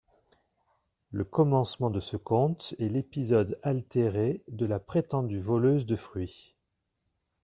[1.11, 6.55] Le commencement de ce conte est l'épisode altéré de la prétendue voleuse de fruits.